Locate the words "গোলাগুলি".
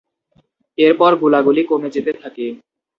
1.21-1.61